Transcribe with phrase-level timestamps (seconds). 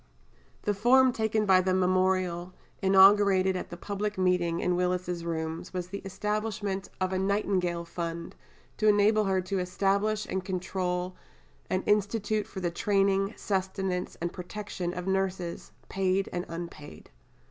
[0.63, 5.89] The form taken by the memorial, inaugurated at the public meeting in Willis's Rooms, was
[5.89, 8.35] the establishment of a "Nightingale Fund,"
[8.77, 11.15] to enable her to establish and control
[11.69, 17.11] an institute for the training, sustenance, and protection of nurses, paid and unpaid.